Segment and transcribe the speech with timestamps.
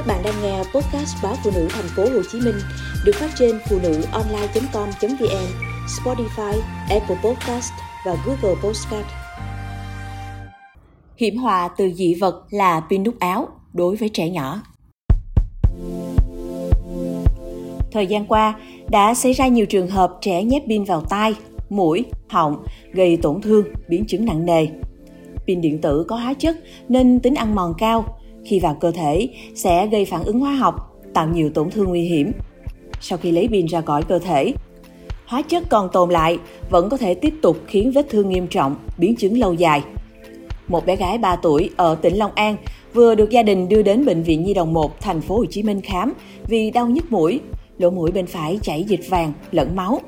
[0.00, 2.54] Các bạn đang nghe podcast báo phụ nữ thành phố Hồ Chí Minh
[3.04, 5.46] được phát trên phụ nữ online.com.vn,
[5.86, 7.72] Spotify, Apple Podcast
[8.06, 9.06] và Google Podcast.
[11.16, 14.62] Hiểm họa từ dị vật là pin nút áo đối với trẻ nhỏ.
[17.92, 18.54] Thời gian qua,
[18.90, 21.34] đã xảy ra nhiều trường hợp trẻ nhét pin vào tai,
[21.70, 24.66] mũi, họng, gây tổn thương, biến chứng nặng nề.
[25.46, 26.56] Pin điện tử có hóa chất
[26.88, 30.96] nên tính ăn mòn cao, khi vào cơ thể sẽ gây phản ứng hóa học,
[31.14, 32.32] tạo nhiều tổn thương nguy hiểm.
[33.00, 34.52] Sau khi lấy pin ra khỏi cơ thể,
[35.26, 36.38] hóa chất còn tồn lại
[36.70, 39.82] vẫn có thể tiếp tục khiến vết thương nghiêm trọng, biến chứng lâu dài.
[40.68, 42.56] Một bé gái 3 tuổi ở tỉnh Long An
[42.94, 45.62] vừa được gia đình đưa đến bệnh viện Nhi đồng 1 thành phố Hồ Chí
[45.62, 46.12] Minh khám
[46.48, 47.40] vì đau nhức mũi,
[47.78, 50.00] lỗ mũi bên phải chảy dịch vàng lẫn máu.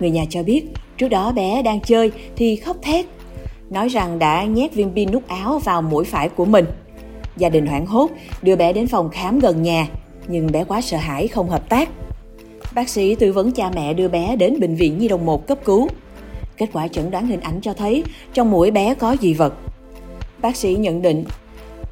[0.00, 0.64] Người nhà cho biết,
[0.98, 3.06] trước đó bé đang chơi thì khóc thét,
[3.70, 6.64] nói rằng đã nhét viên pin nút áo vào mũi phải của mình.
[7.36, 8.10] Gia đình hoảng hốt
[8.42, 9.86] đưa bé đến phòng khám gần nhà,
[10.28, 11.88] nhưng bé quá sợ hãi không hợp tác.
[12.74, 15.58] Bác sĩ tư vấn cha mẹ đưa bé đến bệnh viện Nhi đồng 1 cấp
[15.64, 15.88] cứu.
[16.56, 19.54] Kết quả chẩn đoán hình ảnh cho thấy trong mũi bé có dị vật.
[20.38, 21.24] Bác sĩ nhận định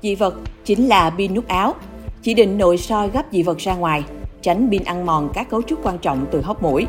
[0.03, 1.75] dị vật chính là pin nút áo,
[2.23, 4.05] chỉ định nội soi gấp dị vật ra ngoài,
[4.43, 6.87] tránh pin ăn mòn các cấu trúc quan trọng từ hốc mũi.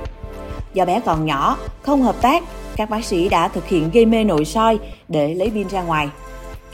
[0.73, 2.43] Do bé còn nhỏ, không hợp tác,
[2.75, 6.09] các bác sĩ đã thực hiện gây mê nội soi để lấy pin ra ngoài.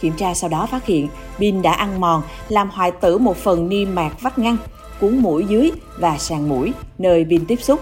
[0.02, 3.70] Kiểm tra sau đó phát hiện pin đã ăn mòn, làm hoại tử một phần
[3.70, 4.58] niêm mạc vách ngăn,
[5.00, 7.80] cuốn mũi dưới và sàn mũi, nơi pin tiếp xúc.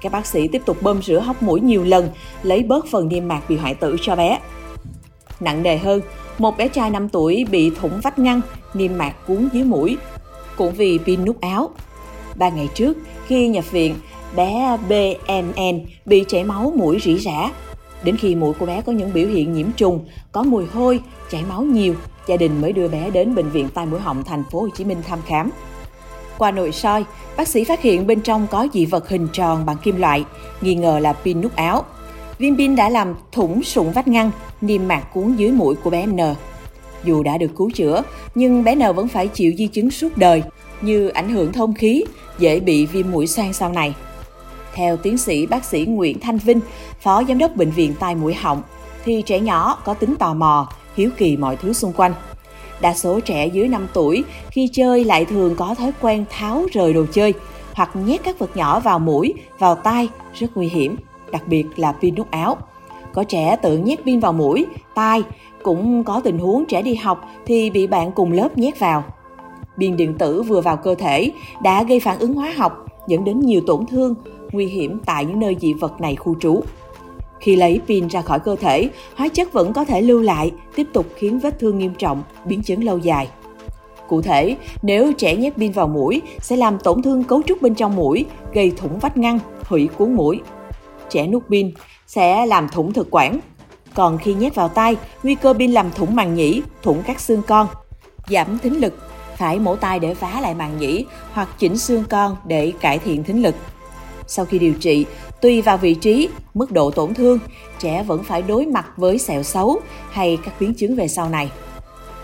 [0.00, 2.08] Các bác sĩ tiếp tục bơm rửa hốc mũi nhiều lần,
[2.42, 4.38] lấy bớt phần niêm mạc bị hoại tử cho bé.
[5.40, 6.00] Nặng nề hơn,
[6.38, 8.40] một bé trai 5 tuổi bị thủng vách ngăn,
[8.74, 9.96] niêm mạc cuốn dưới mũi,
[10.56, 11.70] cũng vì pin nút áo.
[12.34, 13.94] Ba ngày trước, khi nhập viện,
[14.36, 17.50] bé BNN bị chảy máu mũi rỉ rả.
[18.04, 21.42] Đến khi mũi của bé có những biểu hiện nhiễm trùng, có mùi hôi, chảy
[21.48, 21.94] máu nhiều,
[22.26, 24.84] gia đình mới đưa bé đến bệnh viện tai mũi họng thành phố Hồ Chí
[24.84, 25.50] Minh thăm khám.
[26.38, 27.04] Qua nội soi,
[27.36, 30.24] bác sĩ phát hiện bên trong có dị vật hình tròn bằng kim loại,
[30.60, 31.84] nghi ngờ là pin nút áo.
[32.38, 34.30] Viên pin đã làm thủng sụn vách ngăn,
[34.60, 36.18] niêm mạc cuốn dưới mũi của bé N.
[37.04, 38.02] Dù đã được cứu chữa,
[38.34, 40.42] nhưng bé N vẫn phải chịu di chứng suốt đời,
[40.80, 42.04] như ảnh hưởng thông khí,
[42.38, 43.94] dễ bị viêm mũi xoang sau này.
[44.74, 46.60] Theo tiến sĩ bác sĩ Nguyễn Thanh Vinh,
[47.00, 48.62] Phó Giám đốc Bệnh viện Tai Mũi Họng,
[49.04, 52.14] thì trẻ nhỏ có tính tò mò, hiếu kỳ mọi thứ xung quanh.
[52.80, 56.92] Đa số trẻ dưới 5 tuổi khi chơi lại thường có thói quen tháo rời
[56.92, 57.34] đồ chơi
[57.74, 60.96] hoặc nhét các vật nhỏ vào mũi, vào tai, rất nguy hiểm,
[61.32, 62.56] đặc biệt là pin nút áo.
[63.12, 65.22] Có trẻ tự nhét pin vào mũi, tai,
[65.62, 69.04] cũng có tình huống trẻ đi học thì bị bạn cùng lớp nhét vào.
[69.78, 71.30] Pin điện tử vừa vào cơ thể
[71.62, 74.14] đã gây phản ứng hóa học, dẫn đến nhiều tổn thương,
[74.52, 76.60] nguy hiểm tại những nơi dị vật này khu trú.
[77.40, 80.86] Khi lấy pin ra khỏi cơ thể, hóa chất vẫn có thể lưu lại, tiếp
[80.92, 83.28] tục khiến vết thương nghiêm trọng, biến chứng lâu dài.
[84.08, 87.74] Cụ thể, nếu trẻ nhét pin vào mũi, sẽ làm tổn thương cấu trúc bên
[87.74, 90.40] trong mũi, gây thủng vách ngăn, hủy cuốn mũi.
[91.10, 91.72] Trẻ nuốt pin
[92.06, 93.40] sẽ làm thủng thực quản.
[93.94, 97.42] Còn khi nhét vào tay, nguy cơ pin làm thủng màng nhĩ, thủng các xương
[97.46, 97.66] con,
[98.28, 98.94] giảm thính lực,
[99.38, 103.24] phải mổ tai để phá lại màng nhĩ hoặc chỉnh xương con để cải thiện
[103.24, 103.54] thính lực.
[104.26, 105.06] Sau khi điều trị,
[105.40, 107.38] tùy vào vị trí, mức độ tổn thương,
[107.78, 109.80] trẻ vẫn phải đối mặt với sẹo xấu
[110.10, 111.50] hay các biến chứng về sau này.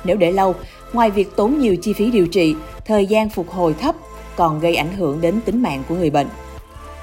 [0.04, 0.54] Nếu để lâu,
[0.92, 2.54] ngoài việc tốn nhiều chi phí điều trị,
[2.86, 3.94] thời gian phục hồi thấp
[4.36, 6.28] còn gây ảnh hưởng đến tính mạng của người bệnh.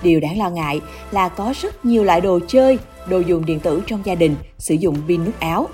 [0.04, 0.82] Điều đáng lo ngại
[1.12, 4.74] là có rất nhiều loại đồ chơi, đồ dùng điện tử trong gia đình sử
[4.74, 5.68] dụng pin nút áo.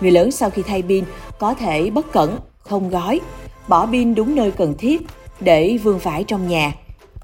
[0.00, 1.04] Người lớn sau khi thay pin
[1.38, 3.20] có thể bất cẩn, không gói,
[3.68, 5.02] bỏ pin đúng nơi cần thiết
[5.40, 6.72] để vương vãi trong nhà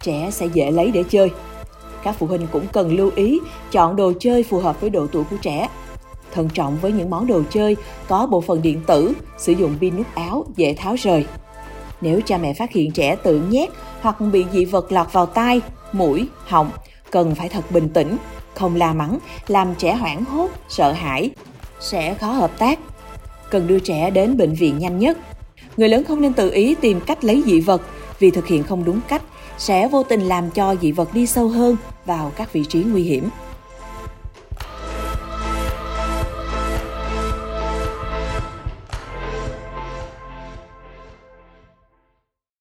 [0.03, 1.31] trẻ sẽ dễ lấy để chơi.
[2.03, 3.41] Các phụ huynh cũng cần lưu ý
[3.71, 5.69] chọn đồ chơi phù hợp với độ tuổi của trẻ.
[6.32, 7.76] Thận trọng với những món đồ chơi
[8.09, 11.26] có bộ phận điện tử, sử dụng pin nút áo dễ tháo rời.
[12.00, 13.69] Nếu cha mẹ phát hiện trẻ tự nhét
[14.00, 15.60] hoặc bị dị vật lọt vào tai,
[15.93, 16.70] mũi, họng,
[17.10, 18.16] cần phải thật bình tĩnh,
[18.55, 21.31] không la mắng, làm trẻ hoảng hốt, sợ hãi,
[21.81, 22.78] sẽ khó hợp tác.
[23.50, 25.19] Cần đưa trẻ đến bệnh viện nhanh nhất.
[25.76, 27.82] Người lớn không nên tự ý tìm cách lấy dị vật
[28.19, 29.22] vì thực hiện không đúng cách,
[29.58, 31.76] sẽ vô tình làm cho dị vật đi sâu hơn
[32.06, 33.28] vào các vị trí nguy hiểm.